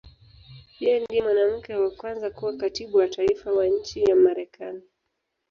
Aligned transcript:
Yeye 0.81 0.97
ndiye 1.01 1.21
mwanamke 1.25 1.71
wa 1.83 1.89
kwanza 1.99 2.27
kuwa 2.35 2.51
Katibu 2.61 2.95
wa 2.97 3.07
Taifa 3.15 3.49
wa 3.57 3.65
nchi 3.75 3.97
ya 4.09 4.15
Marekani. 4.15 4.81